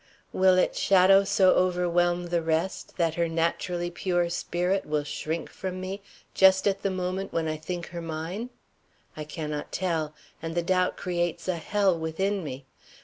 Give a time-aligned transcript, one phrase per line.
[0.33, 5.79] Will its shadow so overwhelm the rest that her naturally pure spirit will shrink from
[5.79, 6.01] me
[6.33, 8.49] just at the moment when I think her mine?
[9.15, 12.65] I cannot tell, and the doubt creates a hell within me.